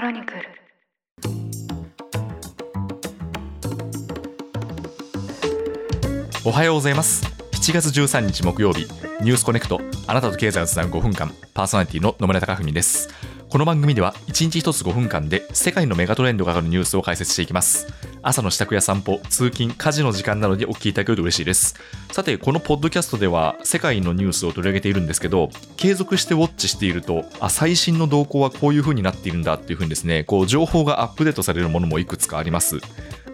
[0.00, 0.40] クロニクル。
[6.42, 7.26] おはようございます。
[7.52, 8.86] 7月13日木曜日
[9.20, 13.10] ニュースコネクトあなたと経済をつなぐ5分間パーソナリティの野村貴文です。
[13.50, 17.86] この番組では1日1つ5分間で世界のメガトレンドが上がるニュースを解説していきます。
[18.22, 21.74] 朝の支度や散歩通勤家事の時間などにお聞きいただけると嬉しいです。
[22.12, 32.80] さてこのポッドキャストでは世界のニュースを取り上げているんですけど継続してウォッチしているとあ最新の動向はこういう風になっているんだっていう風にですねこう情報がアップデートされるものもいくつかあります。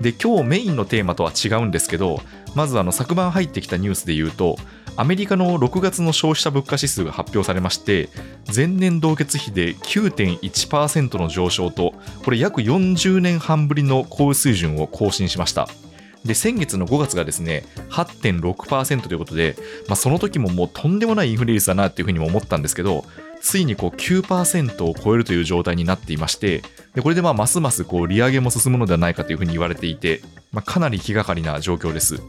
[0.00, 2.20] で今日メインのテーマとは違うんですけど
[2.54, 4.56] まずあの昨晩入ってきたニュースで言うと
[4.96, 8.08] アメリカの6月の消費者物価指数が発表されまして
[8.54, 11.92] 前年同月比で9.1%の上昇と
[12.24, 15.68] これ約40年半ぶりの高水準を更新しました。
[16.26, 19.56] で先月の5月がですね8.6%ということで、
[19.88, 23.04] まあ、その時ももうとんでもないインフレ率だなっていうふうにも思ったんですけど
[23.40, 26.62] ついにこう9%を超えるという状態になっていまして
[26.94, 30.20] でこれでまあますますこう利上げも進むのではないかというふうに言われていて、
[30.52, 32.20] まあ、かなり気がかりな状況です。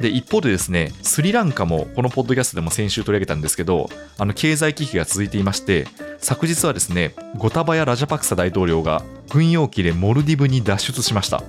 [0.00, 5.86] で一方でですねスリランカもこのポッドキャストでも先週取り上げたんですけどあの経済危機が続いていまして
[6.18, 11.42] 昨日はですねゴタバヤ・ラジャパクサ大統領が軍用機でモルディブに脱出しました。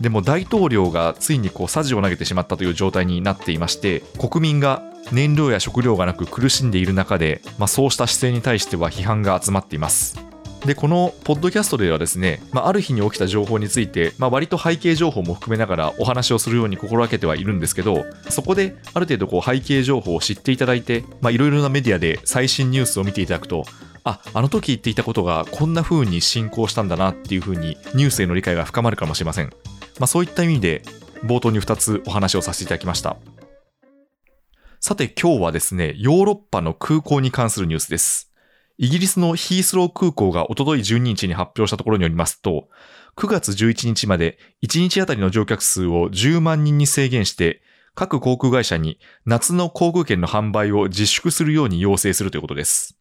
[0.00, 10.18] でも大統領がついにこうサジを投げてしまったという状態になっていまして国民が燃料や食料がなく苦しんでいる中で、まあ、そうした姿勢に対しては批判が集まっています。
[10.64, 23.66] でこのポッドキャストではですね、まあ、ある日に起きた情報について、まあ、割と背景情報も含めながらお話をするように心がけてはいるんですけどそこである程度こう背景情報を知っていただいていろいろなメディアで最新ニュースを見ていただくと
[24.04, 29.50] ああの時言っていたことがこんな風に進行したんだなっていう風にニュースへの理解が深まるかもしれません、
[29.98, 30.82] まあ、そういった意味で
[31.24, 33.16] 冒頭に2つお話をさせていただきました
[34.80, 38.34] さて今日はですねヨーロッパの空港に関するニュースです
[38.76, 42.68] イギリスのヒースロー空港がおととい12日に発表したところによりますと、
[43.16, 47.62] 9月11日まで1日あたりの乗客数を10万人に制限して、
[47.94, 52.98] 各航空会社に夏の航空券の販売を自粛するように要請するということです。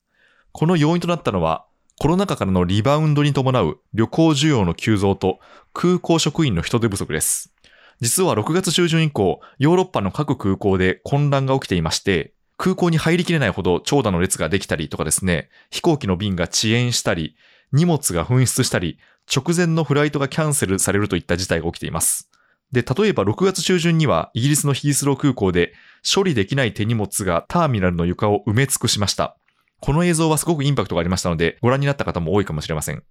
[0.51, 1.65] この要因となったのは、
[1.99, 5.39] コロナ禍からのリバウンドに伴う旅行需要の急増と
[5.73, 7.53] 空港職員の人手不足です。
[8.01, 17.35] 実は6月中旬以降、ヨーロッパの各空港で混乱が起きていまして、空港に入りきれないほど長蛇の列ができたりとかですね、飛行機の便が遅延したり、
[17.71, 18.97] 荷物が紛失したり、
[19.33, 22.29] 直前のフライトがキャンセルされるといった事態が起きています。
[22.71, 29.37] で、例えば6月中旬にはイギリスのヒースロー空港で処理できない手荷物がターミナルの床を埋め尽くしました。
[29.83, 33.03] この映像はすごくインパクトがありましたので、ご覧になった方も多いかもしれません。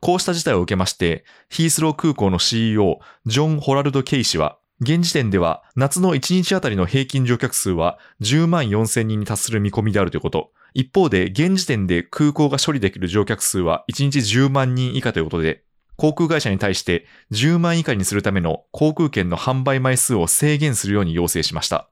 [0.00, 10.52] こうした事態を受けまして、ヒースロー空港の CEO、ジョン・ホラルド・ケイ氏は、現時点では夏の1日あたりの平均乗客数は10万4000人に達する見込みであるということ。
[10.74, 15.64] 一方で現時点で空港が処理できる乗客数は1日10万人以下ということで、
[15.96, 21.88] 航空会社に対して10万以下にするための航空券の販売枚数を制限するように要請しました。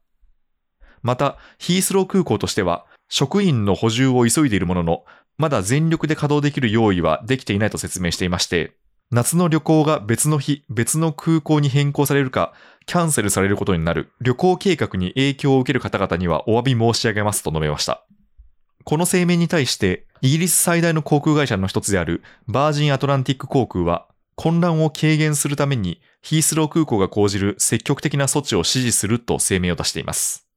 [1.02, 5.04] また、ヒースロー空港としては、職員の補充を急いでいるものの、
[5.36, 8.76] まだ全力で稼働できる用意はできていないと説明していまして、
[9.10, 12.52] 夏の旅行が別の日、別の空港に変更されるか、
[12.86, 18.06] キャンセルされることになる旅行計画に影響を受ける方々にはお詫び申し上げますと述べました。
[18.84, 24.06] この声明に対して、イギリス最大の航空会社の一つであるバージンアトランティック航空は、
[24.36, 30.49] 混乱を軽減するためにヒースロー空港が講じる積極的な措置を支持すると声明を出しています。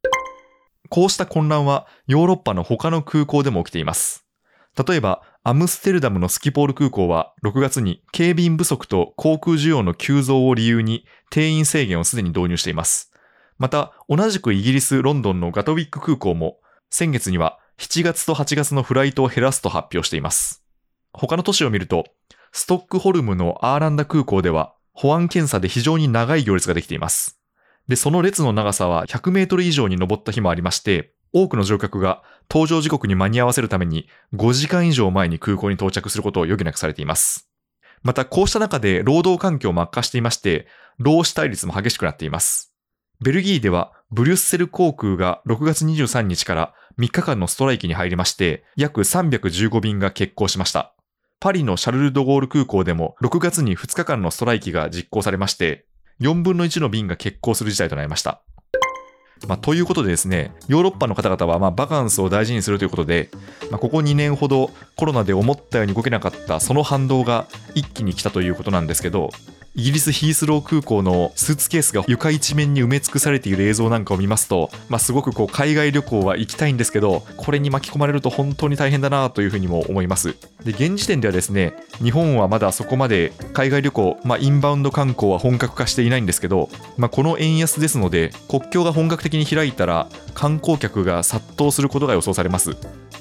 [0.89, 4.25] こうした混乱はヨーロッパの他の空港でも起きています。
[4.87, 13.11] 例えば、アムステルダムのスキポール空港は6月に警備員不足と航空需要の急増を理由に定員制限をすでに導入しています。
[13.57, 16.57] また、同じくイギリス・ロンドンのガトウィック空港も
[16.89, 20.63] 先月には7月と8月のフライトを減らすと発表しています。
[21.11, 22.05] 他の都市を見ると、
[22.51, 27.42] ストックホルムのアーランダ空港では保安検査で非常に長い行列ができています。
[27.87, 37.49] で、その列の長さは100メートル以上に上った日もありまして、多くの乗客が搭乗時刻に間に合わせるために5時間以上前に空港に到着することを余儀なくされています。
[38.03, 40.67] またこうした中で労働環境も悪化していまして、
[40.99, 42.75] 労使対立も激しくなっています。
[43.21, 50.93] ベルギーではブリュッセル航空が6月23日から3日間のストライキに入りまして、約315便が欠航しました。
[51.39, 55.87] パリのシャルル・ド・ゴール空港でも6月に2日間のストライキが実行されまして、
[56.21, 58.41] 4分の1の便が欠航する事態となりました。
[59.47, 63.29] まあ、ということでですね、ヨーロッパの方々はまバカンスを大事にするということで、
[63.71, 69.31] まあ、ここ2年ほどコロナで思ったように動けなかったその反動が一気に来たということなんですけど、
[69.75, 80.35] イギリスヒースロー空港のスーツケースが床一面に埋め尽くされている映像なんかを見ますと、まあ、すごくこう海外旅行は行きたいんですけどこれに巻き込まれると本当に大変だなというふうにも思います。
[80.63, 81.73] で現時点ではですね
[82.03, 92.77] 日本はまだそこまで海外旅行、まあ、インバウンド観光は本格化していないんですけど、まあ、この円安ですので国境が本格的に開いたら観光客が殺到することが予想されます。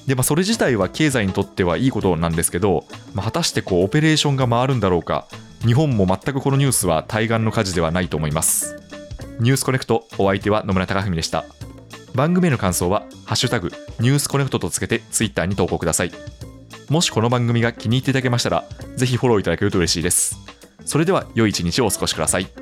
[0.06, 2.84] で、まあ、それ自体は経済にとってはいいことなんですけど、
[3.14, 5.26] まあ、果たしてこうオペレーションが回るんだろうか
[5.64, 8.76] 日本も全くこのニュースは対岸の火事ではないと思います。
[9.38, 11.44] ニュースコネクトお相手は野村貴文でした。
[12.14, 16.12] 番組への感想は「ハッシュタグニュースコネクト」とつけてツイッターに投稿ください。
[16.88, 18.64] もしこの番組が気に入っていただけましたら
[18.96, 20.36] ぜひフォローいただけると嬉しいです。
[20.84, 22.61] それでは良い一日をお過ごしください。